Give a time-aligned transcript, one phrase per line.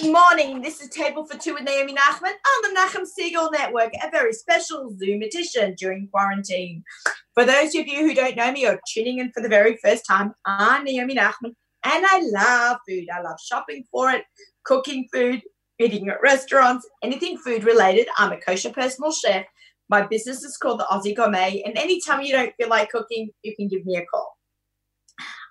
[0.00, 0.62] Good morning.
[0.62, 4.32] This is Table for Two with Naomi Nachman on the Nachum Segal Network, a very
[4.32, 6.82] special Zoom edition during quarantine.
[7.34, 10.06] For those of you who don't know me or tuning in for the very first
[10.06, 11.54] time, I'm Naomi Nachman
[11.84, 13.08] and I love food.
[13.14, 14.24] I love shopping for it,
[14.64, 15.42] cooking food,
[15.78, 18.08] eating at restaurants, anything food related.
[18.16, 19.44] I'm a kosher personal chef.
[19.90, 23.54] My business is called the Aussie Gourmet, and anytime you don't feel like cooking, you
[23.54, 24.38] can give me a call.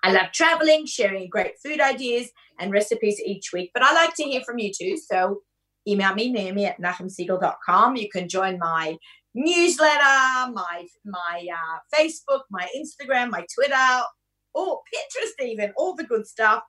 [0.02, 4.24] I love traveling, sharing great food ideas and recipes each week, but I like to
[4.24, 4.96] hear from you too.
[4.96, 5.42] So
[5.86, 7.96] email me, Naomi at nachumsegal.com.
[7.96, 8.96] You can join my
[9.34, 14.02] newsletter, my my uh, Facebook, my Instagram, my Twitter,
[14.54, 16.62] or Pinterest, even all the good stuff.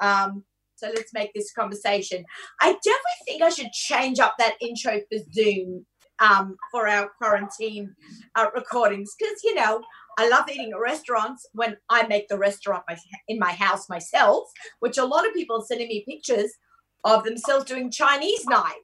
[0.00, 0.44] Um,
[0.76, 2.24] so let's make this conversation.
[2.60, 5.84] I definitely think I should change up that intro for Zoom
[6.20, 7.94] um, for our quarantine
[8.34, 9.82] uh, recordings because you know
[10.18, 12.84] I love eating at restaurants when I make the restaurant
[13.28, 14.48] in my house myself,
[14.80, 16.52] which a lot of people are sending me pictures
[17.04, 18.80] of themselves doing Chinese night.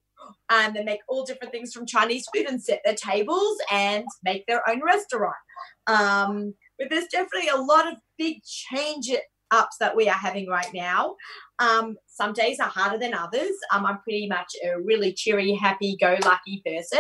[0.51, 4.45] And they make all different things from Chinese food and set their tables and make
[4.47, 5.37] their own restaurant.
[5.87, 9.11] Um, but there's definitely a lot of big change
[9.51, 11.15] ups that we are having right now.
[11.59, 13.53] Um, some days are harder than others.
[13.73, 16.99] Um, I'm pretty much a really cheery, happy, go lucky person.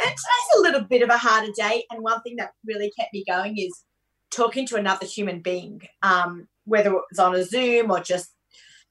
[0.00, 1.84] And today's a little bit of a harder day.
[1.90, 3.84] And one thing that really kept me going is
[4.30, 8.30] talking to another human being, um, whether it was on a Zoom or just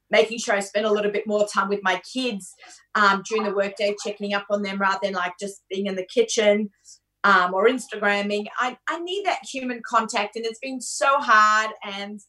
[0.09, 2.53] making sure I spend a little bit more time with my kids
[2.95, 6.06] um, during the workday, checking up on them rather than like just being in the
[6.06, 6.70] kitchen
[7.23, 8.45] um, or Instagramming.
[8.59, 11.72] I, I need that human contact, and it's been so hard.
[11.84, 12.20] And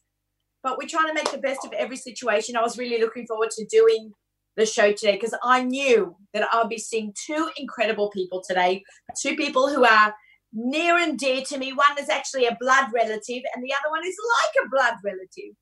[0.63, 2.55] but we're trying to make the best of every situation.
[2.55, 4.11] I was really looking forward to doing
[4.57, 8.83] the show today because I knew that I'll be seeing two incredible people today,
[9.21, 10.13] two people who are
[10.53, 11.71] near and dear to me.
[11.71, 15.55] One is actually a blood relative, and the other one is like a blood relative.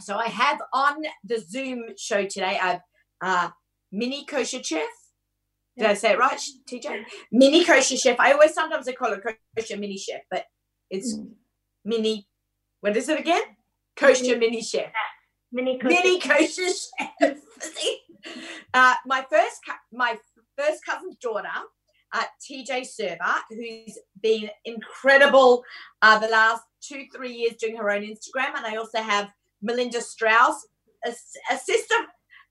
[0.00, 2.80] So I have on the Zoom show today a
[3.20, 3.50] uh,
[3.90, 4.88] mini kosher chef.
[5.76, 6.40] Did I say it right,
[6.70, 7.04] TJ?
[7.30, 8.20] Mini kosher chef.
[8.20, 9.22] I always sometimes I call it
[9.56, 10.44] kosher mini chef, but
[10.90, 11.30] it's mm.
[11.84, 12.28] mini.
[12.80, 13.42] What is it again?
[13.96, 14.90] Kosher mini chef.
[15.52, 17.36] Mini kosher, mini kosher chef.
[18.74, 19.60] uh, my first
[19.92, 20.18] my
[20.56, 21.48] first cousin's daughter,
[22.12, 25.64] uh, TJ Server, who's been incredible
[26.00, 30.00] uh, the last two three years doing her own Instagram, and I also have Melinda
[30.00, 30.66] Strauss,
[31.04, 31.10] a,
[31.50, 31.94] a sister.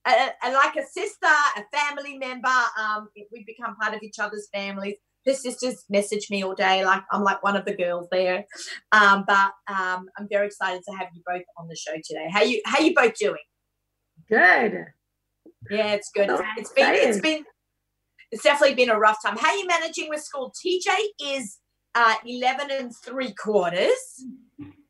[0.07, 2.47] A, a, like a sister, a family member.
[2.75, 7.03] Um, we become part of each other's families her sisters message me all day like
[7.11, 8.45] i'm like one of the girls there.
[8.91, 12.27] Um, but um, i'm very excited to have you both on the show today.
[12.31, 13.35] How you how you both doing?
[14.29, 14.85] Good.
[15.69, 16.29] Yeah it's good.
[16.29, 17.43] It's, it's been it's been
[18.31, 19.37] it's definitely been a rough time.
[19.37, 20.51] How are you managing with school?
[20.51, 20.87] Tj
[21.21, 21.57] is
[21.95, 24.25] uh, 11 and three quarters.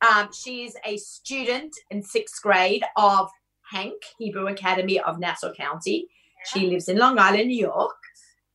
[0.08, 3.30] Um, she is a student in sixth grade of
[3.72, 6.08] HANC hebrew academy of nassau county.
[6.46, 7.96] She lives in long island new york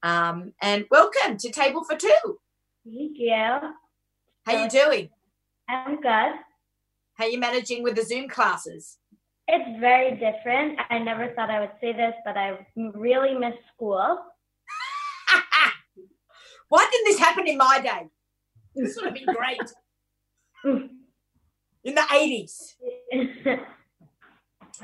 [0.03, 2.39] um, and welcome to Table for Two.
[2.84, 3.34] Thank you.
[4.45, 5.09] How you doing?
[5.69, 6.34] I'm good.
[7.15, 8.99] How you managing with the Zoom classes?
[9.49, 10.79] It's very different.
[10.91, 13.97] I never thought I would say this, but I really miss school.
[16.69, 18.09] Why didn't this happen in my day?
[18.75, 19.61] This would have been great.
[21.85, 22.75] in the 80s.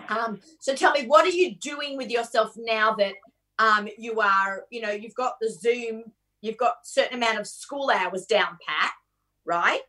[0.09, 3.15] um, so tell me, what are you doing with yourself now that
[3.63, 6.05] um, you are, you know, you've got the Zoom,
[6.41, 8.91] you've got certain amount of school hours down pat,
[9.45, 9.83] right?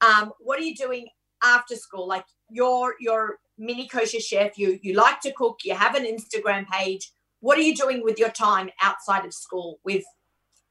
[0.00, 1.08] Um, what are you doing
[1.42, 2.08] after school?
[2.08, 6.66] Like you're you're mini kosher chef, you you like to cook, you have an Instagram
[6.66, 7.12] page.
[7.40, 10.04] What are you doing with your time outside of school with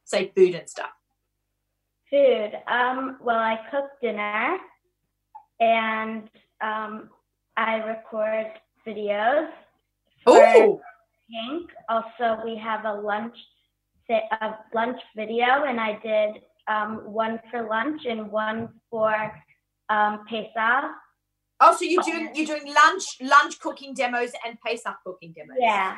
[0.05, 0.89] say food and stuff?
[2.09, 2.53] Food.
[2.67, 4.57] Um, well, I cook dinner
[5.59, 6.27] and
[6.61, 7.09] um,
[7.55, 8.47] I record
[8.87, 9.49] videos.
[10.25, 10.81] Oh,
[11.31, 11.69] Pink.
[11.87, 13.35] Also, we have a lunch
[14.11, 19.13] a lunch video, and I did um, one for lunch and one for
[19.89, 20.91] um, Pesach.
[21.61, 25.57] Oh, so you're doing you're doing lunch lunch cooking demos and Pesach cooking demos.
[25.59, 25.97] Yeah.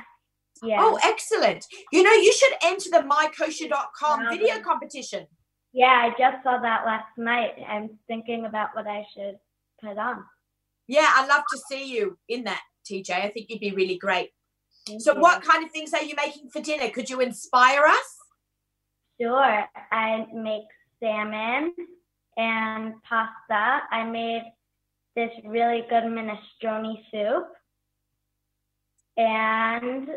[0.63, 0.77] Yeah.
[0.79, 1.65] Oh, excellent.
[1.91, 5.25] You know, you should enter the mykosher.com video competition.
[5.73, 7.53] Yeah, I just saw that last night.
[7.67, 9.37] I'm thinking about what I should
[9.81, 10.23] put on.
[10.87, 13.11] Yeah, I'd love to see you in that, TJ.
[13.11, 14.31] I think you'd be really great.
[14.99, 16.89] So, what kind of things are you making for dinner?
[16.89, 18.17] Could you inspire us?
[19.19, 19.65] Sure.
[19.91, 20.63] I make
[21.01, 21.73] salmon
[22.37, 23.81] and pasta.
[23.91, 24.43] I made
[25.15, 27.47] this really good minestrone soup.
[29.17, 30.07] And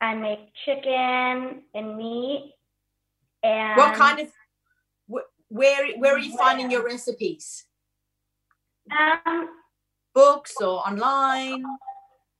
[0.00, 2.52] I make chicken and meat.
[3.42, 4.32] And what kind of
[5.48, 7.64] where where are you finding your recipes?
[8.90, 9.48] Um,
[10.14, 11.64] Books or online?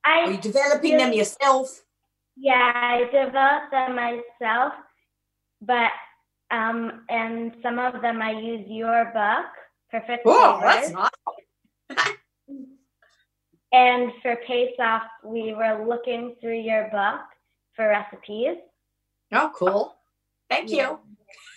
[0.07, 1.83] Are you developing them yourself?
[2.35, 4.73] Yeah, I developed them myself,
[5.61, 5.91] but
[6.49, 9.45] um, and some of them I use your book,
[9.89, 10.23] Perfect.
[10.25, 11.09] Oh, that's nice.
[13.71, 17.21] and for Pesach, we were looking through your book
[17.75, 18.57] for recipes.
[19.31, 19.95] Oh, cool.
[20.49, 20.97] Thank Yeah.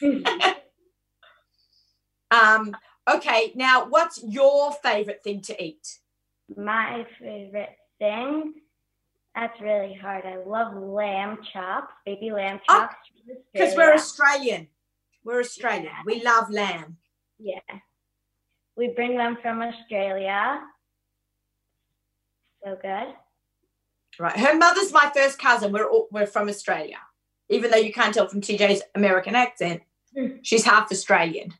[0.00, 0.24] you.
[2.32, 2.76] Um,
[3.12, 5.98] okay, now what's your favorite thing to eat?
[6.56, 7.70] My favorite
[8.00, 8.54] thing.
[9.36, 10.24] That's really hard.
[10.26, 12.96] I love lamb chops, baby lamb Oh, chops.
[13.52, 14.66] Because we're Australian.
[15.24, 15.92] We're Australian.
[16.04, 16.96] We love lamb.
[17.38, 17.60] Yeah.
[18.76, 20.60] We bring them from Australia.
[22.64, 23.14] So good.
[24.18, 24.36] Right.
[24.36, 25.72] Her mother's my first cousin.
[25.72, 26.98] We're all, we're from Australia.
[27.48, 29.82] Even though you can't tell from TJ's American accent,
[30.16, 30.38] Hmm.
[30.42, 31.54] she's half Australian.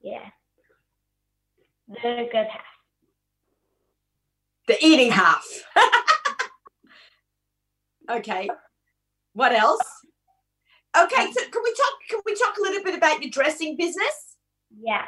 [0.00, 0.28] Yeah.
[1.88, 2.60] They're good half.
[4.66, 5.44] The eating half.
[8.10, 8.48] okay.
[9.34, 9.80] What else?
[10.96, 14.36] Okay, so can we talk can we talk a little bit about your dressing business?
[14.80, 15.04] Yeah.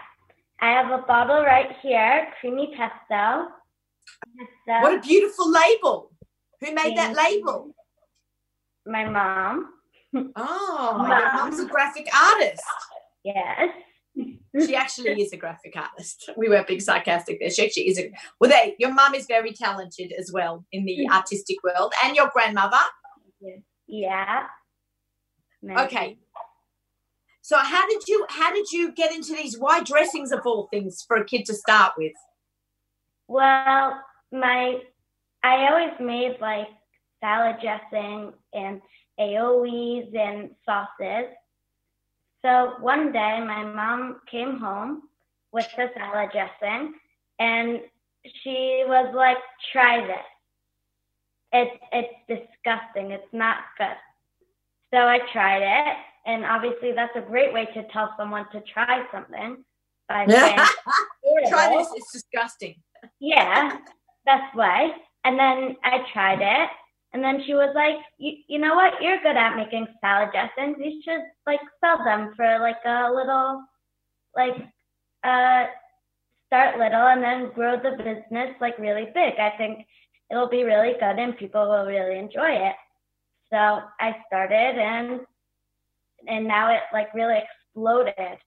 [0.60, 3.46] I have a bottle right here, creamy pesto.
[4.66, 4.82] Pesto.
[4.82, 6.10] What a beautiful label.
[6.60, 7.38] Who made that Thank you.
[7.46, 7.74] label?
[8.86, 9.68] My mom.
[10.36, 11.34] Oh, your Mom.
[11.36, 12.62] mum's a graphic artist.
[13.24, 13.68] Yes.
[14.64, 16.30] She actually is a graphic artist.
[16.36, 17.50] We were being sarcastic there.
[17.50, 18.10] She actually is a
[18.40, 18.50] well.
[18.50, 21.12] They, your mum is very talented as well in the hmm.
[21.12, 22.78] artistic world, and your grandmother.
[23.86, 24.44] Yeah.
[25.62, 26.18] Okay.
[27.42, 29.58] So how did you how did you get into these?
[29.58, 32.12] Why dressings of all things for a kid to start with?
[33.28, 34.00] Well,
[34.32, 34.80] my
[35.44, 36.66] I always made like
[37.20, 38.80] salad dressing and
[39.20, 41.34] aiolis and sauces.
[42.46, 45.02] So one day my mom came home
[45.52, 46.94] with the salad dressing
[47.40, 47.80] and
[48.44, 49.38] she was like,
[49.72, 50.16] try this.
[51.52, 53.10] It's it's disgusting.
[53.10, 53.96] It's not good.
[54.94, 55.96] So I tried it
[56.26, 59.64] and obviously that's a great way to tell someone to try something
[60.08, 60.56] by saying
[61.48, 61.88] Try this.
[61.96, 62.76] It's disgusting.
[63.18, 63.76] Yeah,
[64.24, 64.90] that's why.
[65.24, 66.70] And then I tried it,
[67.12, 69.00] and then she was like, "You, you know what?
[69.00, 70.76] You're good at making salad dressings.
[70.78, 73.62] You should like sell them for like a little,
[74.34, 74.56] like,
[75.24, 75.66] uh,
[76.46, 79.34] start little and then grow the business like really big.
[79.38, 79.86] I think
[80.30, 82.76] it'll be really good and people will really enjoy it."
[83.50, 85.20] So I started, and
[86.26, 88.38] and now it like really exploded.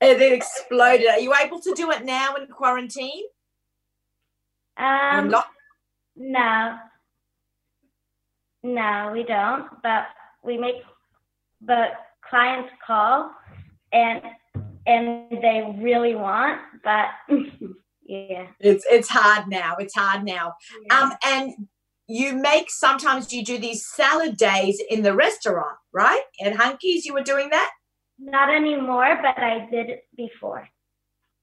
[0.00, 1.08] It exploded.
[1.08, 3.24] Are you able to do it now in quarantine?
[4.76, 5.34] Um?
[6.16, 6.78] No.
[8.62, 9.66] No, we don't.
[9.82, 10.06] But
[10.44, 10.76] we make
[11.60, 11.92] but
[12.28, 13.30] clients call
[13.92, 14.22] and
[14.86, 17.06] and they really want, but
[18.02, 18.46] yeah.
[18.60, 19.76] It's it's hard now.
[19.78, 20.54] It's hard now.
[20.86, 20.98] Yeah.
[20.98, 21.68] Um, and
[22.06, 26.22] you make sometimes you do these salad days in the restaurant, right?
[26.42, 27.70] At Hunky's, you were doing that.
[28.18, 30.66] Not anymore, but I did it before.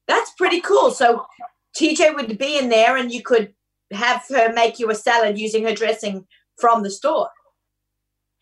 [0.07, 0.91] That's pretty cool.
[0.91, 1.25] So
[1.77, 3.53] TJ would be in there, and you could
[3.91, 6.25] have her make you a salad using her dressing
[6.57, 7.29] from the store,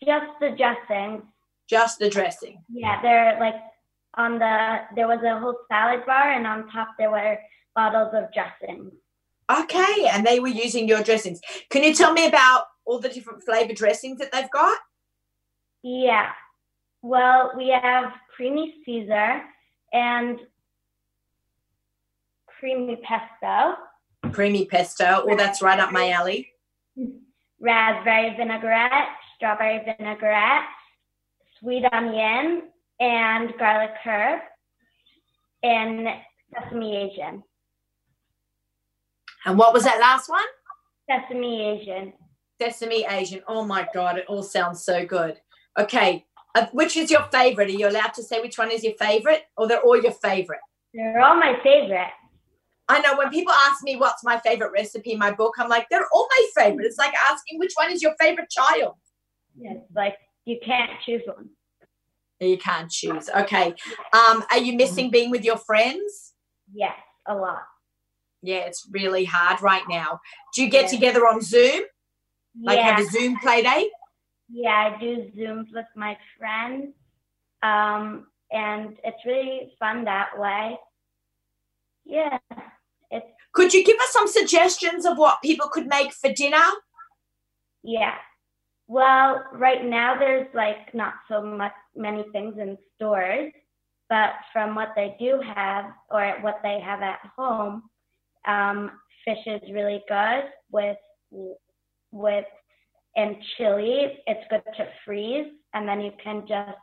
[0.04, 1.22] Just the dressings.
[1.68, 2.62] just the dressing.
[2.72, 3.56] Yeah, they're like
[4.16, 7.38] on the there was a whole salad bar and on top there were
[7.74, 8.90] bottles of dressing.
[9.50, 11.40] Okay, and they were using your dressings.
[11.70, 14.78] Can you tell me about all the different flavor dressings that they've got?
[15.82, 16.30] Yeah.
[17.02, 19.42] Well, we have creamy Caesar
[19.92, 20.40] and
[22.46, 23.74] creamy pesto,
[24.32, 25.24] Creamy pesto.
[25.28, 26.48] Oh, that's right up my alley.
[26.98, 27.18] Mm-hmm.
[27.60, 30.64] Raspberry vinaigrette, strawberry vinaigrette,
[31.60, 32.62] sweet onion,
[33.00, 34.40] and garlic herb,
[35.62, 36.08] and
[36.52, 37.42] sesame Asian.
[39.46, 40.44] And what was that last one?
[41.08, 42.12] Sesame Asian.
[42.60, 43.42] Sesame Asian.
[43.46, 45.40] Oh my God, it all sounds so good.
[45.78, 47.68] Okay, uh, which is your favorite?
[47.68, 50.60] Are you allowed to say which one is your favorite, or they're all your favorite?
[50.92, 52.12] They're all my favorite.
[52.88, 55.86] I know when people ask me what's my favorite recipe in my book, I'm like,
[55.90, 56.84] they're all my favorite.
[56.86, 58.94] It's like asking which one is your favorite child.
[59.60, 61.50] It's like you can't choose one.
[62.40, 63.30] You can't choose.
[63.30, 63.74] Okay.
[64.12, 66.34] Um, are you missing being with your friends?
[66.74, 66.92] Yes,
[67.26, 67.62] a lot.
[68.42, 70.20] Yeah, it's really hard right now.
[70.54, 70.90] Do you get Yeah.
[70.98, 71.84] together on Zoom?
[72.62, 73.90] Like yeah, have a Zoom play date?
[74.52, 76.92] yeah, I do Zooms with my friends,
[77.62, 80.78] um, and it's really fun that way.
[82.04, 82.38] Yeah,
[83.54, 86.64] Could you give us some suggestions of what people could make for dinner?
[87.84, 88.14] yeah.
[88.86, 93.52] Well, right now there's like not so much many things in stores,
[94.10, 97.84] but from what they do have or what they have at home,
[98.46, 98.90] um,
[99.24, 100.98] fish is really good with
[102.10, 102.44] with
[103.16, 104.18] and chili.
[104.26, 106.78] It's good to freeze, and then you can just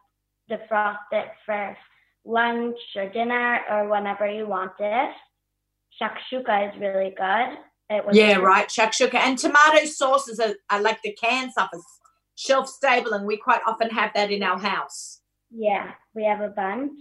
[0.49, 1.77] defrost it for
[2.25, 5.11] lunch or dinner or whenever you want it.
[5.99, 7.57] Shakshuka is really good.
[7.89, 8.67] It was Yeah, right.
[8.67, 11.83] Shakshuka and tomato sauces are, are like the canned stuff is
[12.35, 15.21] shelf stable, and we quite often have that in our house.
[15.49, 16.93] Yeah, we have a bunch.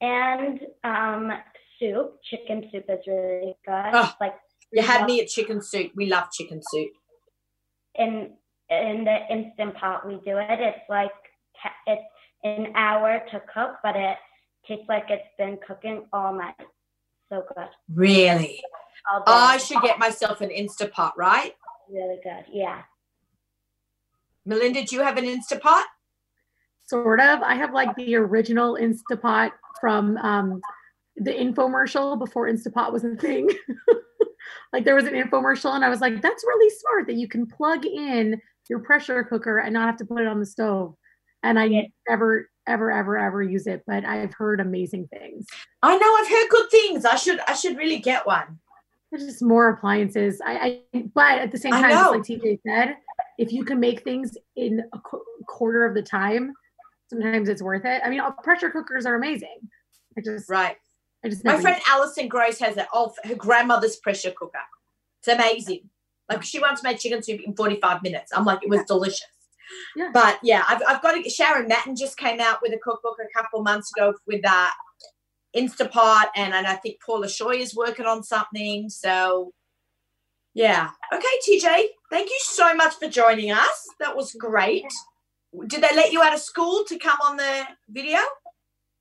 [0.00, 1.32] And um,
[1.78, 3.90] soup, chicken soup is really good.
[3.92, 4.34] Oh, like
[4.72, 5.92] You had me at chicken soup.
[5.96, 6.90] We love chicken soup.
[7.94, 8.34] in
[8.70, 10.60] in the instant pot we do it.
[10.60, 11.10] It's like
[11.86, 12.02] it's
[12.44, 14.18] an hour to cook, but it
[14.66, 16.54] tastes like it's been cooking all night.
[17.30, 17.68] So good.
[17.94, 18.62] Really?
[19.10, 19.22] All.
[19.26, 21.54] I should get myself an Instapot, right?
[21.90, 22.44] really good.
[22.52, 22.82] Yeah.
[24.44, 25.82] Melinda, do you have an Instapot?
[26.86, 27.40] Sort of.
[27.42, 30.60] I have like the original Instapot from um,
[31.16, 33.48] the infomercial before Instapot was a thing.
[34.72, 37.46] like there was an infomercial, and I was like, that's really smart that you can
[37.46, 40.94] plug in your pressure cooker and not have to put it on the stove.
[41.42, 41.82] And I Yeah.
[42.08, 45.46] never, ever, ever, ever use it, but I've heard amazing things.
[45.82, 47.04] I know I've heard good things.
[47.04, 48.58] I should I should really get one.
[49.10, 50.40] There's just more appliances.
[50.44, 52.96] I, I but at the same time, just like TJ said,
[53.38, 56.52] if you can make things in a qu- quarter of the time,
[57.08, 58.02] sometimes it's worth it.
[58.04, 59.58] I mean, all- pressure cookers are amazing.
[60.16, 60.76] I just, Right.
[61.24, 64.58] I just My friend Alison Gross has it off her grandmother's pressure cooker.
[65.20, 65.88] It's amazing.
[66.28, 68.30] Like she once made chicken soup in 45 minutes.
[68.34, 69.26] I'm like, it was delicious.
[69.96, 70.10] Yeah.
[70.12, 73.38] But yeah, I've, I've got to Sharon Matten just came out with a cookbook a
[73.38, 74.74] couple months ago with that
[75.56, 78.88] Instapot and, and I think Paula Shoyer is working on something.
[78.90, 79.52] So
[80.54, 80.90] yeah.
[81.12, 83.88] Okay, TJ, thank you so much for joining us.
[84.00, 84.86] That was great.
[85.66, 88.18] Did they let you out of school to come on the video?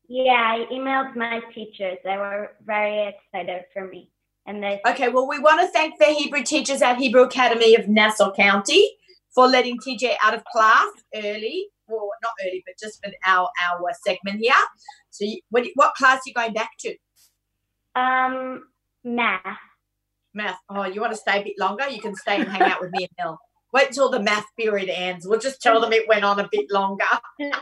[0.07, 1.97] Yeah, I emailed my teachers.
[2.03, 4.09] They were very excited for me.
[4.45, 7.89] And they Okay, well, we want to thank the Hebrew teachers at Hebrew Academy of
[7.89, 8.91] Nassau County
[9.33, 11.67] for letting TJ out of class early.
[11.87, 14.53] Well, not early, but just for our our segment here.
[15.11, 16.95] So, you, what what class are you going back to?
[17.95, 18.63] um
[19.03, 19.57] math.
[20.33, 20.59] Math.
[20.69, 21.87] Oh, you want to stay a bit longer?
[21.87, 23.39] You can stay and hang out with me and Mel.
[23.73, 25.27] Wait until the math period ends.
[25.27, 27.03] We'll just tell them it went on a bit longer.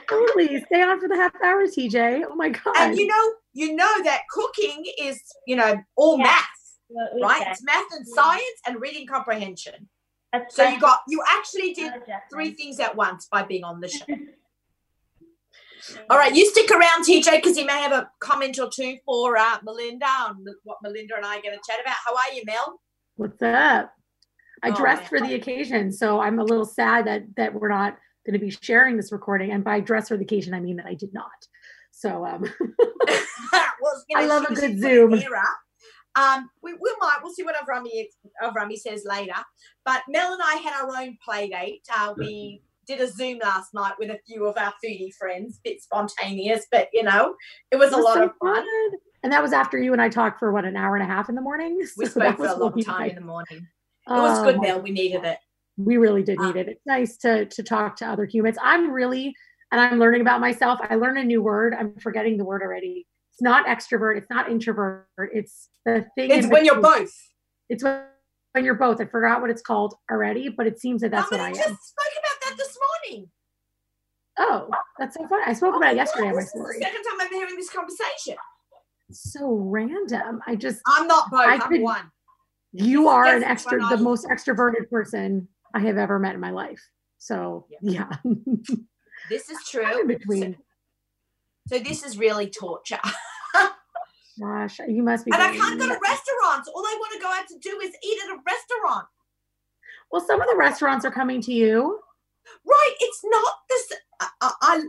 [0.10, 2.24] totally stay on for the half hour, TJ.
[2.30, 2.74] Oh my god!
[2.78, 6.26] And you know, you know that cooking is, you know, all Yeah.
[6.26, 6.46] math,
[6.90, 7.40] What right?
[7.44, 7.52] said.
[7.54, 9.88] It's math and science and reading comprehension.
[10.40, 11.94] That's So you got you actually did
[12.32, 14.06] three things at once by being on the show.
[16.10, 19.38] All right, you stick around, TJ, because you may have a comment or two for
[19.38, 21.96] uh, Melinda on what Melinda and I are going to chat about.
[22.06, 22.82] How are you, Mel?
[23.18, 23.94] What's up?
[24.64, 25.08] I Oh, dressed yeah.
[25.08, 28.50] for the occasion, so I'm a little sad that that we're not going to be
[28.50, 29.52] sharing this recording.
[29.52, 31.30] And by dress for the occasion, I mean that I did not.
[31.92, 32.42] So um,
[33.82, 35.14] well, I love a good Zoom.
[35.14, 35.44] Era.
[36.16, 38.06] Um, we, we might we'll see what Avrami
[38.42, 39.34] Avrami says later.
[39.84, 41.86] But Mel and I had our own play date.
[41.96, 45.82] Uh, we did a Zoom last night with a few of our foodie friends, bit
[45.82, 47.36] spontaneous, but you know,
[47.72, 48.56] it was it a lot so of fun.
[48.56, 48.92] fun.
[49.24, 51.30] And that was after you and I talked for what an hour and a half
[51.30, 51.80] in the morning.
[51.98, 53.10] We So spoke that for a long time nice.
[53.10, 53.58] in the morning.
[53.58, 53.68] It
[54.12, 54.82] was Oh, good, my Mel.
[54.82, 55.40] We needed it.
[55.78, 56.68] we really did Uh, need it.
[56.70, 58.58] It's nice to to talk to other humans.
[58.62, 59.36] I'm really
[59.72, 60.80] and I'm learning about myself.
[60.88, 61.74] I learned a new word.
[61.74, 63.08] I'm forgetting the word already.
[63.36, 64.18] It's not extrovert.
[64.18, 65.06] It's not introvert.
[65.18, 66.32] It's the thing.
[66.32, 67.12] It's when you're both.
[67.68, 68.02] It's when,
[68.54, 69.02] when you're both.
[69.02, 71.76] I forgot what it's called already, but it seems that that's what I Somebody am.
[71.76, 72.78] just spoke about that this
[73.12, 73.30] morning.
[74.40, 75.44] Oh, that's so funny.
[75.46, 77.40] I spoke Oh about it oh, yesterday God, this is the second time I've been
[77.42, 78.36] having this conversation.
[79.12, 80.42] So random.
[80.48, 81.42] I just I'm not both.
[81.42, 82.10] I I'm could- one.
[82.72, 86.80] you are an extra the most extroverted person I have ever met in my life.
[87.18, 88.08] So yeah.
[89.30, 90.02] This is I'm in true.
[90.02, 90.58] So, between.
[91.68, 93.00] So this is really torture.
[94.40, 96.70] Gosh, you must be And I can't go to restaurants.
[96.74, 99.08] All I want to go out to do is eat at a restaurant.
[100.12, 102.00] Well, some of the restaurants are coming to you.
[102.66, 102.94] Right.
[103.00, 103.94] It's not this.
[104.20, 104.84] I, I,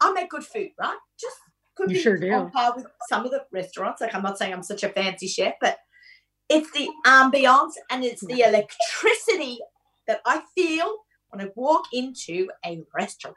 [0.00, 0.96] I, make good food, right?
[1.20, 1.36] Just
[1.74, 2.30] could You be sure do.
[2.32, 4.00] on par with some of the restaurants.
[4.00, 5.78] Like I'm not saying I'm such a fancy chef, but
[6.48, 9.58] it's the ambiance and it's the electricity
[10.06, 10.98] that I feel
[11.28, 13.36] when I walk into a restaurant.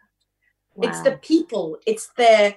[0.81, 1.77] It's the people.
[1.85, 2.55] It's the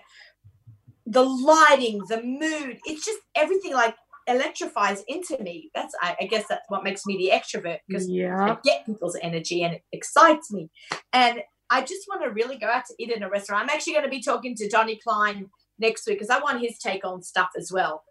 [1.07, 2.79] the lighting, the mood.
[2.87, 3.95] It's just everything like
[4.27, 5.71] electrifies into me.
[5.75, 9.63] That's I, I guess that's what makes me the extrovert because I get people's energy
[9.63, 10.71] and it excites me.
[11.13, 13.65] And I just want to really go out to eat in a restaurant.
[13.65, 16.79] I'm actually going to be talking to Johnny Klein next week because I want his
[16.79, 18.05] take on stuff as well.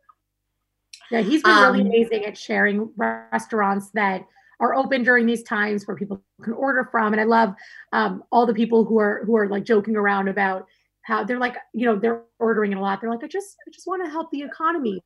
[1.11, 4.25] Yeah, he's been really Um, amazing at sharing restaurants that
[4.59, 7.13] are open during these times where people can order from.
[7.13, 7.53] And I love
[7.91, 10.67] um, all the people who are who are like joking around about
[11.03, 13.01] how they're like, you know, they're ordering it a lot.
[13.01, 15.01] They're like, I just I just want to help the economy.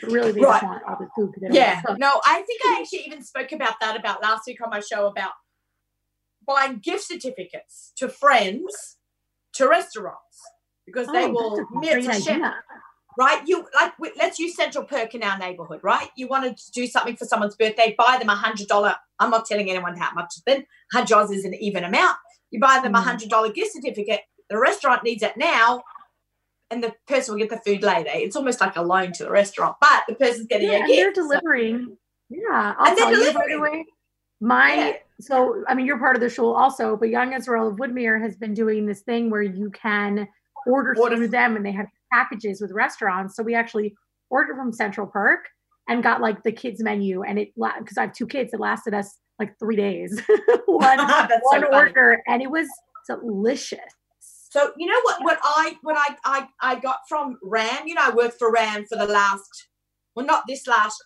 [0.00, 0.60] But really, they Right.
[0.60, 1.32] just want all the food.
[1.50, 4.70] Yeah, wanna no, I think I actually even spoke about that about last week on
[4.70, 5.32] my show about
[6.46, 8.98] buying gift certificates to friends
[9.54, 10.40] to restaurants
[10.86, 12.52] because they Oh, will that's a meet a chef.
[13.18, 13.42] Right?
[13.46, 16.08] You like let's use Central Perk in our neighborhood, right?
[16.16, 18.94] You want to do something for someone's birthday, buy them a hundred dollar.
[19.18, 22.16] I'm not telling anyone how much, then hundred dollars is an even amount.
[22.50, 23.04] You buy them a Mm.
[23.04, 24.20] hundred dollar gift certificate.
[24.50, 25.82] The restaurant needs it now,
[26.70, 28.10] and the person will get the food later.
[28.12, 30.96] It's almost like a loan to the restaurant, but the person's getting Yeah, a gift.
[30.96, 31.96] they're delivering.
[32.28, 33.60] Yeah, I'll And tell you by the delivering.
[33.60, 33.84] way.
[34.40, 34.92] My Yeah.
[35.20, 38.36] so I mean you're part of the show also, but Young Israel of Woodmere has
[38.36, 40.26] been doing this thing where you can
[40.66, 41.16] order, Order.
[41.16, 43.36] through them and they have packages with restaurants.
[43.36, 43.94] So we actually
[44.30, 45.48] ordered from Central Park
[45.88, 48.94] and got like the kids menu and it because I have two kids, it lasted
[48.94, 50.20] us like three days.
[50.66, 52.68] one That's so order and it was
[53.08, 53.78] delicious.
[54.50, 58.02] So you know what what I what I, I I got from Ram, you know,
[58.04, 59.68] I worked for Ram for the last
[60.14, 61.02] well not this last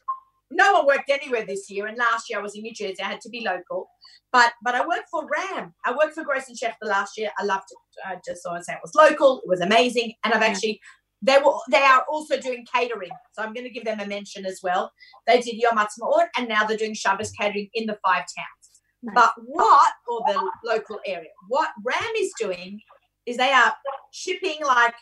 [0.50, 3.08] no one worked anywhere this year and last year I was in New Jersey, I
[3.08, 3.88] had to be local.
[4.32, 5.74] But but I worked for Ram.
[5.84, 7.30] I worked for Grace and Chef the last year.
[7.38, 7.78] I loved it.
[8.04, 10.12] I just to say it was local, it was amazing.
[10.24, 10.48] And I've Yeah.
[10.48, 10.80] actually
[11.22, 13.10] they were they are also doing catering.
[13.32, 14.92] So I'm gonna give them a mention as well.
[15.26, 18.66] They did Yom Ha'atzmaut and now they're doing Shabbos catering in the five towns.
[19.02, 19.14] Nice.
[19.14, 22.80] But what, or the local area, what Ram is doing
[23.24, 23.74] is they are
[24.12, 24.94] shipping like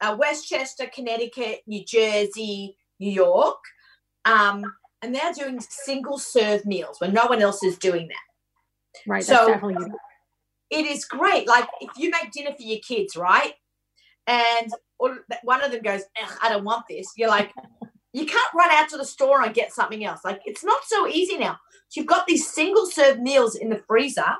[0.00, 3.58] uh, Westchester, Connecticut, New Jersey, New York,
[4.24, 4.64] um,
[5.02, 9.10] and they're doing single serve meals when no one else is doing that.
[9.10, 9.24] right.
[9.24, 9.92] so- that's definitely
[10.70, 11.46] It is great.
[11.46, 13.54] Like if you make dinner for your kids, right?
[14.26, 14.70] And
[15.42, 17.08] one of them goes, "Ugh, I don't want this.
[17.16, 17.52] You're like,
[18.12, 20.20] you can't run out to the store and get something else.
[20.24, 21.58] Like it's not so easy now.
[21.88, 24.36] So you've got these single serve meals in the freezer,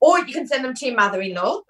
[0.00, 1.62] or you can send them to your mother-in-law,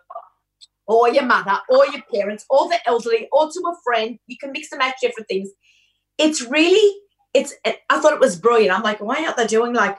[0.87, 4.19] or your mother, or your parents, or the elderly, or to a friend.
[4.27, 5.51] You can mix and match different things.
[6.19, 6.97] It's really,
[7.37, 7.55] it's.
[7.91, 8.77] I thought it was brilliant.
[8.77, 9.99] I'm like, why aren't they doing like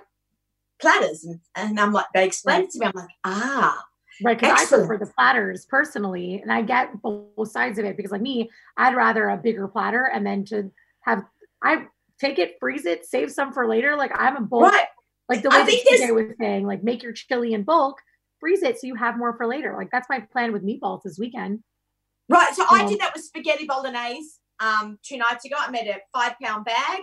[0.81, 1.23] platters?
[1.23, 2.85] And, and I'm like, they explained it to me.
[2.87, 3.83] I'm like, ah,
[4.23, 7.95] Right, because I prefer the platters personally, and I get both sides of it.
[7.95, 10.71] Because like me, I'd rather a bigger platter, and then to
[11.01, 11.23] have
[11.63, 11.85] I
[12.19, 13.95] take it, freeze it, save some for later.
[13.95, 14.87] Like I'm a bulk, right.
[15.29, 17.99] like the way that think this- TJ was saying, like make your chili in bulk,
[18.39, 19.75] freeze it so you have more for later.
[19.77, 21.59] Like that's my plan with meatballs this weekend.
[22.27, 22.53] Right.
[22.55, 22.87] So I Yeah.
[22.87, 25.55] did that with spaghetti bolognese um, two nights ago.
[25.59, 27.01] I made a five pound bag,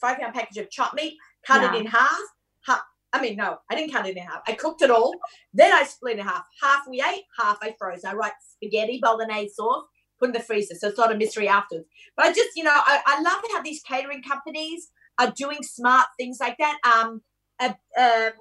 [0.00, 1.74] five pound package of chopped meat, cut Yeah.
[1.74, 2.20] it in half.
[2.66, 4.42] Ha- I mean, no, I didn't cut it in half.
[4.46, 5.14] I cooked it all.
[5.52, 6.44] Then I split it in half.
[6.60, 8.04] Half we ate, half I froze.
[8.04, 9.84] I write spaghetti bolognese sauce,
[10.18, 10.74] put in the freezer.
[10.74, 11.86] So it's not a mystery afterwards.
[12.16, 16.06] But I just, you know, I, I love how these catering companies are doing smart
[16.18, 16.78] things like that.
[16.84, 17.22] Um,
[17.60, 17.66] a,
[18.00, 18.32] um,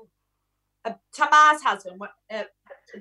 [0.85, 2.43] a Tamar's husband, what, uh,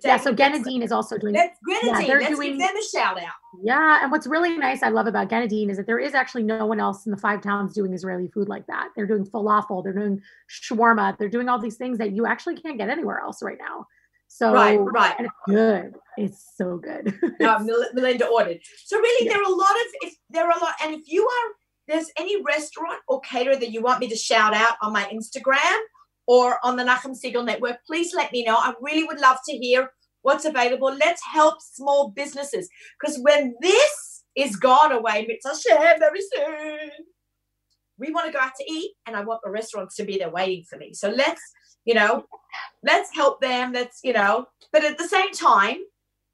[0.02, 3.18] Yeah, so Genadine is also doing Let's, Grenadine, they're let's doing- give them a shout
[3.18, 3.32] out.
[3.62, 6.64] Yeah, and what's really nice I love about Genadine is that there is actually no
[6.66, 8.88] one else in the five towns doing Israeli food like that.
[8.96, 12.78] They're doing falafel, they're doing shawarma, they're doing all these things that you actually can't
[12.78, 13.86] get anywhere else right now.
[14.28, 15.14] So Right, right.
[15.18, 15.94] and it's good.
[16.16, 17.14] It's so good.
[17.40, 17.58] no,
[17.94, 18.60] Melinda ordered.
[18.86, 21.22] So really, there are a lot of if there are a lot, and if you
[21.26, 21.52] are
[21.88, 25.78] there's any restaurant or caterer that you want me to shout out on my Instagram
[26.26, 28.56] or on the Nachum Segal Network, please let me know.
[28.56, 29.90] I really would love to hear
[30.22, 30.94] what's available.
[30.94, 32.68] Let's help small businesses
[33.00, 36.90] because when this is gone away, Mitzvah Hashem, very soon,
[37.98, 40.30] we want to go out to eat, and I want the restaurants to be there
[40.30, 40.94] waiting for me.
[40.94, 41.42] So let's,
[41.84, 42.24] you know,
[42.82, 43.72] let's help them.
[43.72, 45.76] Let's, you know, but at the same time,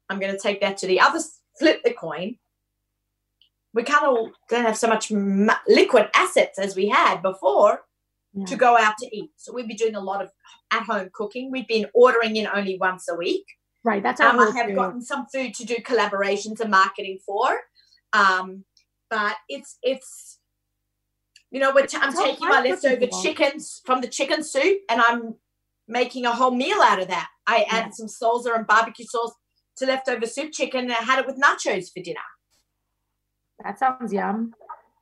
[0.09, 1.19] I'm going to take that to the other
[1.57, 2.37] flip the coin.
[3.73, 7.81] We kind of don't have so much liquid assets as we had before
[8.33, 8.45] Yeah.
[8.45, 9.31] to go out to eat.
[9.37, 10.29] So we'd be doing a lot of
[10.71, 11.49] at home cooking.
[11.51, 13.45] We've been ordering in only once a week.
[13.83, 14.75] Right, that's Um, I have too.
[14.75, 17.61] gotten some food to do collaborations and marketing for.
[18.13, 18.65] Um,
[19.09, 20.39] but it's it's
[21.51, 25.33] you know, t- I'm taking my leftover chickens from the chicken soup and I'm
[25.87, 27.27] making a whole meal out of that.
[27.47, 27.77] I Yeah.
[27.77, 29.33] added some salsa and barbecue sauce
[29.77, 32.19] to leftover soup chicken and I had it with nachos for dinner.
[33.63, 34.53] That sounds yum.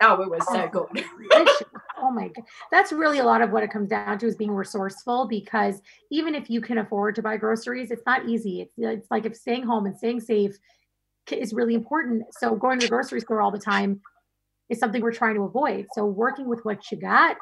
[0.02, 1.04] Oh, it was so good.
[2.72, 6.36] That's really a lot of what it comes down to is being resourceful because even
[6.36, 8.62] if you can afford to buy groceries, it's not easy.
[8.62, 10.58] It's, it's like if staying home and staying safe
[11.32, 12.24] is really important.
[12.32, 14.02] So going to the grocery store all the time
[14.70, 15.88] is something we're trying to avoid.
[15.94, 17.38] So working with what you got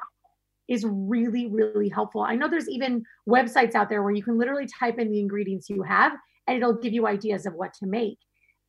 [0.68, 2.22] is really, really helpful.
[2.22, 5.70] I know there's even websites out there where you can literally type in the ingredients
[5.70, 6.14] you have
[6.48, 8.18] and it'll give you ideas of what to make.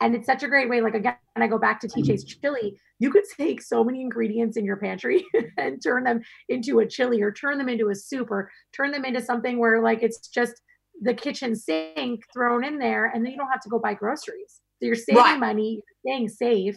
[0.00, 0.80] And it's such a great way.
[0.80, 2.40] Like again, I go back to TJ's mm-hmm.
[2.40, 5.24] chili, you could take so many ingredients in your pantry
[5.59, 9.04] and turn them into a chili or turn them into a soup or turn them
[9.04, 10.61] into something where like it's just
[11.02, 14.61] the kitchen sink thrown in there and then you don't have to go buy groceries.
[14.78, 15.38] So you're saving Right.
[15.38, 16.76] money, you're staying safe.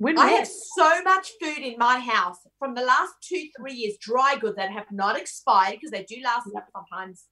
[0.00, 3.96] Win I have so much food in my house from the last two, three years,
[4.00, 6.68] dry goods that have not expired because they do last Yep.
[6.72, 7.24] sometimes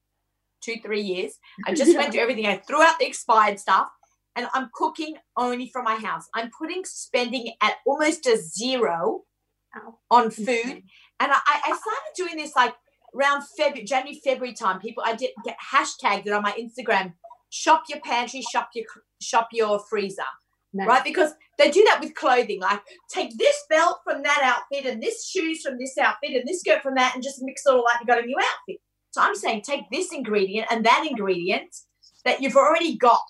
[0.61, 1.39] two, three years.
[1.65, 2.47] I just went through everything.
[2.47, 3.89] I threw out the expired stuff
[4.37, 6.29] and I'm cooking only from my house.
[6.35, 9.23] I'm putting spending at almost a zero
[10.11, 10.83] on food.
[11.19, 12.75] And I, I started doing this like
[13.15, 14.81] around February, January, February time.
[14.81, 17.15] People, I did get hashtagged it on my Instagram.
[17.51, 18.85] Shop your pantry, shop your
[19.23, 20.23] shop your freezer,
[20.75, 20.87] Nice.
[20.87, 21.05] right?
[21.05, 22.61] Because they do that with clothing.
[22.61, 26.61] Like take this belt from that outfit and this shoes from this outfit and this
[26.61, 28.01] skirt from that, and just mix it all up.
[28.01, 28.81] You got a new outfit.
[29.11, 31.75] So I'm saying take this ingredient and that ingredient
[32.27, 33.21] that you've already got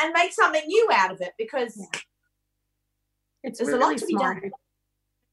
[0.00, 2.00] and make something new out of it because Yeah.
[3.44, 4.38] It's There's a really lot to be done.
[4.38, 4.52] smart.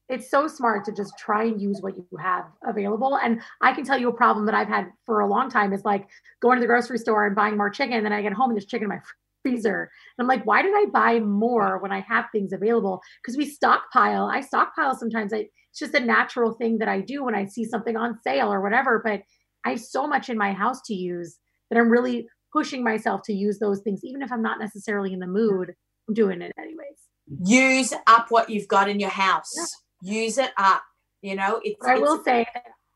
[0.10, 3.17] It's so smart to just try and use what you have available.
[3.17, 5.86] And I can tell you a problem that I've had for a long time is
[5.86, 6.08] like
[6.41, 8.56] going to the grocery store and buying more chicken, and then I get home and
[8.58, 9.02] there's chicken in my
[9.43, 9.91] freezer.
[10.17, 13.02] And I'm like, why did I buy more when I have things available?
[13.22, 14.26] Because we stockpile.
[14.26, 15.32] I stockpile sometimes.
[15.32, 18.52] I, it's just a natural thing that I do when I see something on sale
[18.52, 19.00] or whatever.
[19.04, 19.22] But
[19.63, 21.38] I have so much in my house to use
[21.69, 25.20] that I'm really pushing myself to use those things, even if I'm not necessarily in
[25.20, 25.74] the mood.
[26.08, 26.98] I'm doing it anyways.
[27.46, 29.54] use up what you've got in your house.
[30.02, 30.82] Use it up.
[31.22, 32.46] You know, it's, I it's- will say,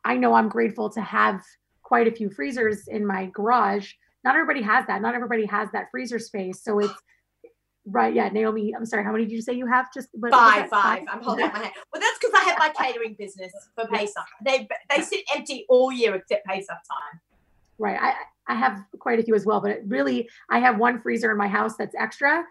[0.04, 1.42] I know I'm grateful to have
[1.84, 3.92] quite a few freezers in my garage.
[4.24, 5.02] Not everybody has that.
[5.02, 6.64] Not everybody has that freezer space.
[6.64, 6.94] So it's
[7.86, 8.14] right.
[8.14, 8.74] Yeah, Naomi.
[8.76, 9.04] I'm sorry.
[9.04, 9.88] How many did you say you have?
[9.94, 11.04] Just what, what five, five.
[11.12, 11.74] I'm holding my hand.
[11.94, 14.24] Well, that's because I have my catering business for Pesach.
[14.44, 17.20] They they sit empty all year except Pesach time.
[17.78, 18.00] Right.
[18.02, 18.14] I
[18.48, 19.62] I have quite a few as well.
[19.62, 22.44] But it really, I have one freezer in my house that's extra.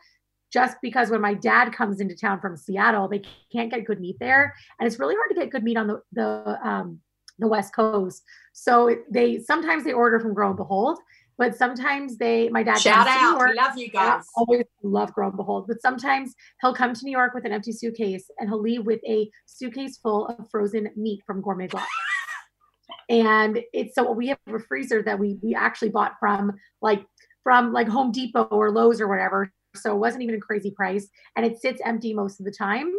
[0.53, 4.17] Just because when my dad comes into town from Seattle, they can't get good meat
[4.21, 7.01] there, and it's really hard to get good meat on the the um,
[7.39, 8.23] the West Coast.
[8.53, 10.99] So they sometimes they order from Grow and Behold,
[11.39, 13.57] but sometimes they my dad Shout out, York.
[13.57, 14.25] love you I guys.
[14.37, 17.73] always love Grow and Behold, but sometimes he'll come to New York with an empty
[17.73, 21.87] suitcase and he'll leave with a suitcase full of frozen meat from Gourmet Glatt.
[23.09, 27.05] And it's so we have a freezer that we we actually bought from like
[27.43, 29.53] from like Home Depot or Lowe's or whatever.
[29.75, 32.93] So it wasn't even a crazy price, and it sits empty most of the time.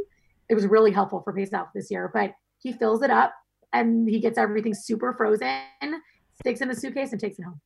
[0.49, 3.33] It was really helpful for Pesach this year, but he fills it up
[3.73, 5.61] and he gets everything super frozen,
[6.39, 7.59] sticks in the suitcase, and takes it home.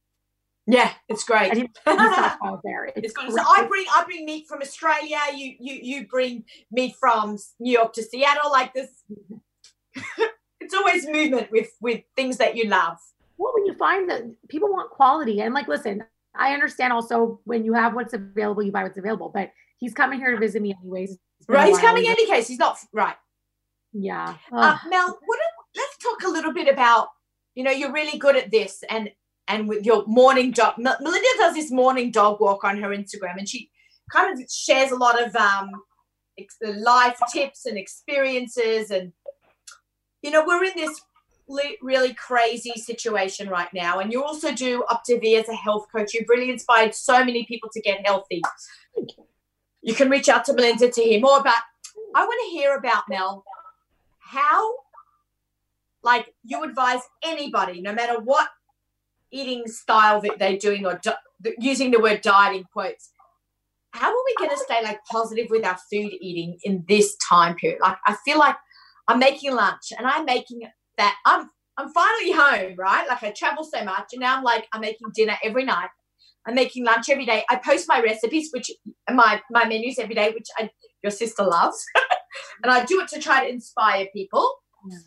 [0.65, 1.52] Yeah, it's great.
[1.52, 2.86] And he, there.
[2.86, 3.32] It's, It's great.
[3.32, 5.19] So I bring I bring meat from Australia.
[5.34, 8.52] You you you bring meat from New York to Seattle.
[8.52, 8.89] Like this,
[10.67, 12.97] it's always movement with with things that you love.
[13.38, 16.03] well, when you find that people want quality, and like, listen,
[16.36, 19.32] I understand also when you have what's available, you buy what's available.
[19.34, 21.12] But he's coming here to visit me anyways.
[21.12, 22.47] It's been a Right, he's coming any case.
[22.47, 23.15] He's not right.
[23.93, 24.36] Yeah.
[24.51, 25.39] Uh, Mel, what,
[25.75, 27.08] let's talk a little bit about.
[27.56, 29.10] You know, you're really good at this, and
[29.47, 30.75] and with your morning dog.
[30.77, 33.71] Melinda does this morning dog walk on her Instagram, and she
[34.12, 35.69] kind of shares a lot of um
[36.62, 39.13] life tips and experiences, and
[40.21, 41.01] you know, we're in this
[41.82, 46.13] really crazy situation right now, and you also do Optavia as a health coach.
[46.13, 48.41] You've really inspired so many people to get healthy.
[49.82, 51.62] You can reach out to Melinda to hear more about.
[52.15, 53.45] I want to hear about Mel
[54.27, 54.73] how
[56.03, 58.49] like you advise anybody no matter what
[59.32, 63.12] eating style that they're doing or di- using the word diet in quotes
[63.91, 67.56] how are we going to stay like positive with our food eating in this time
[67.56, 68.56] period like i feel like
[69.08, 70.62] i'm making lunch and i'm making
[70.98, 74.67] that i'm i'm finally home right like i travel so much and now i'm like
[74.74, 75.89] i'm making dinner every night
[76.48, 78.72] i'm making lunch every day i post my recipes which
[79.12, 80.70] my my menus every day which I,
[81.04, 81.84] your sister loves
[82.63, 84.52] and I do it to try to inspire people.
[84.89, 84.98] Yeah.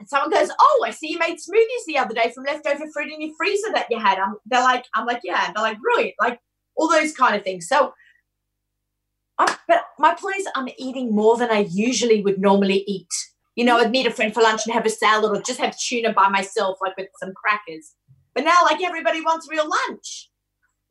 [0.00, 3.12] And someone goes, "Oh, I see you made smoothies the other day from leftover fruit
[3.12, 6.14] in your freezer that you had." I'm, they're like, "I'm like, yeah." They're like, "Brilliant!"
[6.20, 6.38] Like
[6.76, 7.66] all those kind of things.
[7.66, 7.92] So,
[9.38, 13.08] I, but my point is, I'm eating more than I usually would normally eat.
[13.58, 15.76] You know, I'd meet a friend for lunch and have a salad, or just have
[15.76, 17.96] tuna by myself, like with some crackers.
[18.32, 20.30] But now, like everybody wants real lunch.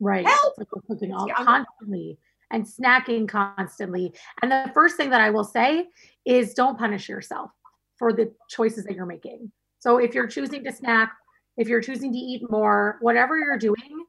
[0.00, 0.26] Right.
[0.26, 0.58] Help!
[0.58, 2.18] Like we're cooking all constantly
[2.50, 4.12] and snacking constantly.
[4.42, 5.86] And the first thing that I will say
[6.26, 7.50] is don't punish yourself
[7.98, 9.50] for the choices that you're making.
[9.78, 11.10] So if you're choosing to snack,
[11.56, 14.04] if you're choosing to eat more, whatever you're doing,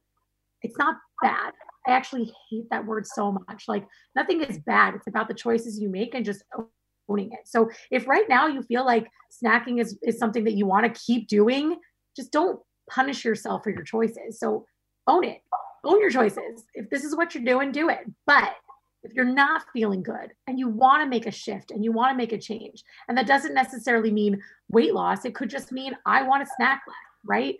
[0.60, 1.54] it's not bad.
[1.86, 3.64] I actually hate that word so much.
[3.68, 4.96] Like nothing is bad.
[4.96, 6.44] It's about the choices you make and just
[7.10, 7.40] owning it.
[7.46, 9.08] So if right now you feel like
[9.42, 11.76] snacking is, is something that you want to keep doing,
[12.16, 14.38] just don't punish yourself for your choices.
[14.38, 14.66] So
[15.06, 15.40] own it
[15.84, 16.64] own your choices.
[16.74, 18.00] If this is what you're doing, do it.
[18.26, 18.54] But
[19.02, 22.12] if you're not feeling good and you want to make a shift and you want
[22.12, 25.96] to make a change, and that doesn't necessarily mean weight loss, it could just mean
[26.06, 27.56] I want to snack less, right?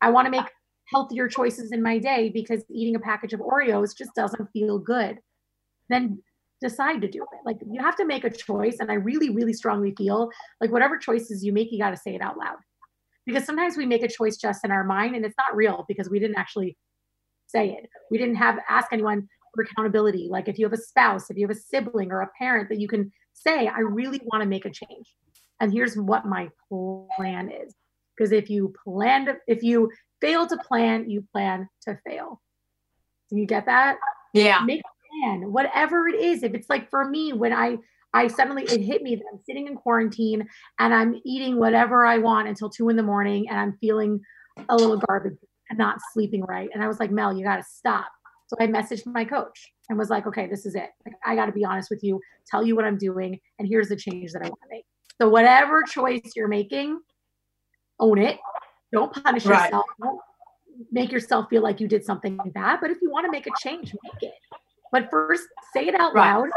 [0.00, 0.46] I want to make
[0.86, 5.18] healthier choices in my day because eating a package of Oreos just doesn't feel good.
[5.88, 6.22] Then
[6.62, 7.40] decide to do it.
[7.44, 8.78] Like you have to make a choice.
[8.80, 12.14] And I really, really strongly feel like whatever choices you make, you got to say
[12.14, 12.56] it out loud.
[13.26, 16.08] because sometimes we make a choice just in our mind and it's not real because
[16.08, 16.76] we didn't actually
[17.46, 17.88] say it.
[18.10, 20.28] We didn't have ask anyone for accountability.
[20.30, 22.80] Like if you have a spouse, if you have a sibling or a parent that
[22.80, 25.14] you can say, I really want to make a change.
[25.60, 27.74] And here's what my plan is.
[28.16, 32.40] Because if you plan to, if you fail to plan, you plan to fail.
[33.30, 33.96] Do you get that?
[34.34, 34.60] Yeah.
[34.64, 36.42] Make plan, whatever it is.
[36.42, 37.78] If it's like for me, when I
[38.14, 40.46] I suddenly it hit me that I'm sitting in quarantine
[40.78, 44.20] and I'm eating whatever I want until two in the morning and I'm feeling
[44.68, 45.38] a little garbage
[45.70, 46.68] and not sleeping right.
[46.74, 48.08] And I was like, Mel, you gotta stop.
[48.52, 50.90] So I messaged my coach and was like, okay, this is it.
[51.06, 53.88] Like, I got to be honest with you, tell you what I'm doing, and here's
[53.88, 54.84] the change that I want to make.
[55.18, 57.00] So, whatever choice you're making,
[57.98, 58.38] own it.
[58.92, 59.64] Don't punish right.
[59.64, 59.86] yourself.
[60.02, 60.20] Don't
[60.90, 62.80] make yourself feel like you did something bad.
[62.82, 64.34] But if you want to make a change, make it.
[64.92, 66.34] But first, say it out right.
[66.34, 66.50] loud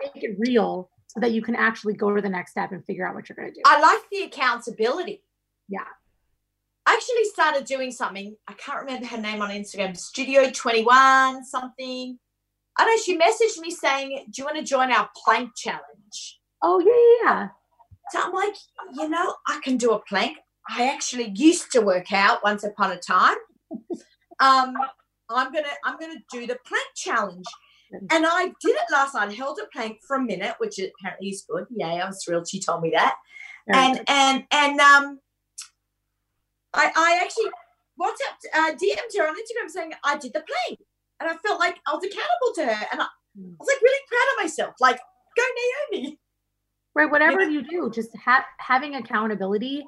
[0.00, 3.06] make it real so that you can actually go to the next step and figure
[3.06, 3.60] out what you're going to do.
[3.66, 5.22] I like the accountability.
[5.68, 5.84] Yeah.
[6.86, 8.36] I actually started doing something.
[8.46, 12.18] I can't remember her name on Instagram, Studio 21 something.
[12.76, 16.40] I know she messaged me saying, Do you want to join our plank challenge?
[16.62, 17.48] Oh, yeah, yeah.
[18.10, 18.54] So I'm like,
[18.94, 20.38] you know, I can do a plank.
[20.68, 23.36] I actually used to work out once upon a time.
[24.40, 24.74] Um,
[25.30, 27.44] I'm gonna I'm gonna do the plank challenge.
[28.10, 29.28] And I did it last night.
[29.28, 31.66] I held a plank for a minute, which apparently is good.
[31.70, 33.16] Yay, I was thrilled she told me that.
[33.72, 35.18] And and and um
[36.74, 37.50] I, I actually
[38.00, 40.80] WhatsApp uh, DM'd her on Instagram saying I did the plank.
[41.20, 43.06] and I felt like I was accountable to her, and I,
[43.38, 43.52] hmm.
[43.52, 44.74] I was like really proud of myself.
[44.80, 44.98] Like,
[45.36, 45.42] go
[45.92, 46.18] Naomi.
[46.96, 47.10] Right.
[47.10, 49.84] Whatever you do, just ha- having accountability,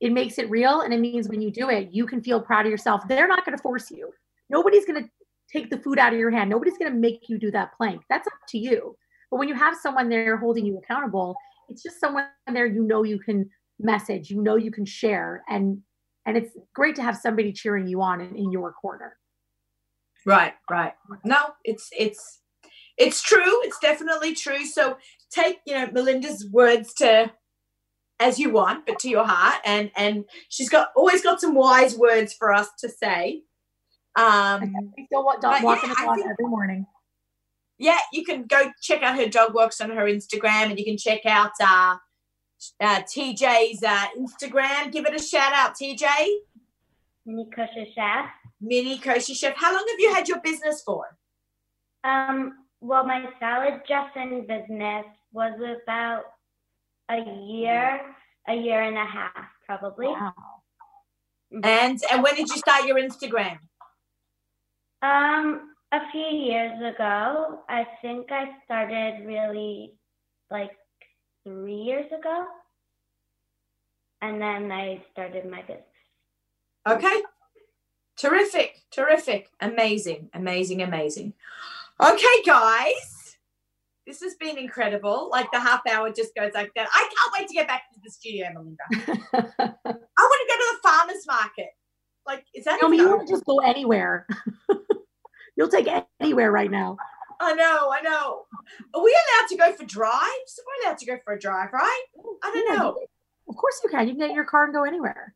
[0.00, 2.66] it makes it real, and it means when you do it, you can feel proud
[2.66, 3.02] of yourself.
[3.08, 4.10] They're not going to force you.
[4.50, 5.10] Nobody's going to
[5.54, 6.50] take the food out of your hand.
[6.50, 8.02] Nobody's going to make you do that plank.
[8.10, 8.96] That's up to you.
[9.30, 11.36] But when you have someone there holding you accountable,
[11.68, 15.78] it's just someone there you know you can message, you know you can share, and
[16.26, 19.16] and it's great to have somebody cheering you on in, in your corner
[20.26, 22.40] right right no it's it's
[22.96, 24.96] it's true it's definitely true so
[25.30, 27.30] take you know melinda's words to
[28.20, 31.96] as you want but to your heart and and she's got always got some wise
[31.96, 33.42] words for us to say
[34.16, 34.72] um
[35.06, 36.86] still walk, dog, walking yeah, the dog every morning
[37.78, 40.96] yeah you can go check out her dog walks on her instagram and you can
[40.96, 41.96] check out uh
[42.80, 44.92] uh, TJ's uh, Instagram.
[44.92, 46.06] Give it a shout out, TJ.
[47.26, 48.26] Mini Kosher Chef.
[48.60, 49.54] Mini Kosher Chef.
[49.56, 51.16] How long have you had your business for?
[52.04, 56.24] Um, well, my salad dressing business was about
[57.10, 58.00] a year,
[58.48, 60.06] a year and a half, probably.
[60.06, 60.32] Wow.
[61.62, 63.58] And and when did you start your Instagram?
[65.04, 67.60] Um, a few years ago.
[67.68, 69.94] I think I started really
[70.50, 70.72] like
[71.46, 72.46] three years ago.
[74.22, 75.84] And then I started my business.
[76.88, 77.22] Okay.
[78.16, 78.82] Terrific.
[78.90, 79.50] Terrific.
[79.60, 80.30] Amazing.
[80.32, 80.82] Amazing.
[80.82, 81.34] Amazing.
[82.00, 83.36] Okay, guys.
[84.06, 85.28] This has been incredible.
[85.30, 86.88] Like the half hour just goes like that.
[86.92, 88.82] I can't wait to get back to the studio, Melinda.
[88.92, 91.70] I want to go to the farmer's market.
[92.26, 92.78] Like, is that?
[92.80, 94.26] No, you want to just go anywhere.
[95.56, 95.88] You'll take
[96.20, 96.96] anywhere right now.
[97.40, 98.46] I know, I know.
[98.94, 100.60] Are we allowed to go for drives?
[100.66, 102.04] We're allowed to go for a drive, right?
[102.18, 102.98] Oh, I don't yeah, know.
[103.48, 104.06] Of course you can.
[104.06, 105.34] You can get in your car and go anywhere.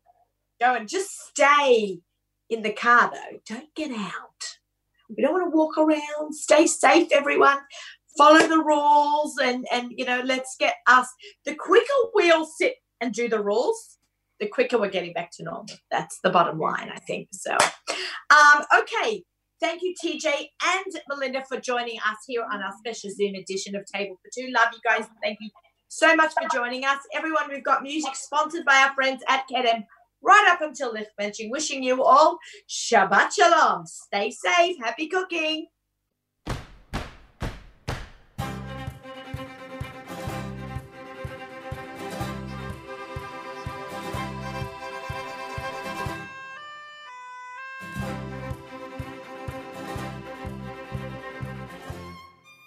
[0.60, 2.00] Go and just stay
[2.48, 3.38] in the car though.
[3.46, 4.56] Don't get out.
[5.08, 6.34] We don't want to walk around.
[6.34, 7.58] Stay safe, everyone.
[8.16, 11.08] Follow the rules and and you know, let's get us
[11.44, 13.97] the quicker we'll sit and do the rules,
[14.40, 15.66] the quicker we're getting back to normal.
[15.90, 17.28] That's the bottom line, I think.
[17.32, 17.56] So
[18.30, 19.22] um okay.
[19.60, 20.26] Thank you, TJ
[20.64, 24.52] and Melinda, for joining us here on our special Zoom edition of Table for Two.
[24.52, 25.04] Love you guys.
[25.20, 25.50] Thank you
[25.88, 26.98] so much for joining us.
[27.12, 29.82] Everyone, we've got music sponsored by our friends at Kedem
[30.22, 31.50] right up until licht benching.
[31.50, 33.84] Wishing you all Shabbat Shalom.
[33.86, 34.76] Stay safe.
[34.82, 35.66] Happy cooking.